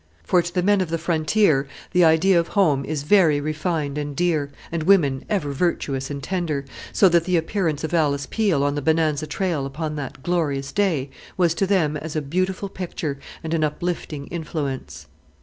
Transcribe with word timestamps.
For 0.23 0.41
to 0.41 0.51
the 0.51 0.63
men 0.63 0.81
of 0.81 0.89
the 0.89 0.97
frontier 0.97 1.67
the 1.91 2.03
idea 2.03 2.39
of 2.39 2.47
home 2.57 2.83
is 2.83 3.03
very 3.03 3.39
refined 3.39 3.99
and 3.99 4.15
dear, 4.15 4.49
and 4.71 4.81
women 4.81 5.23
ever 5.29 5.51
virtuous 5.51 6.09
and 6.09 6.23
tender, 6.23 6.65
so 6.91 7.07
that 7.09 7.25
the 7.25 7.37
appearance 7.37 7.83
of 7.83 7.93
Alice 7.93 8.25
Peel, 8.25 8.63
on 8.63 8.73
the 8.73 8.81
Bonanza 8.81 9.27
trail 9.27 9.63
upon 9.67 9.95
that 9.97 10.23
glorious 10.23 10.71
day, 10.71 11.11
was 11.37 11.53
to 11.53 11.67
them 11.67 11.97
as 11.97 12.15
a 12.15 12.21
beautiful 12.23 12.67
picture 12.67 13.19
and 13.43 13.53
an 13.53 13.63
uplifting 13.63 14.25
influence. 14.31 15.05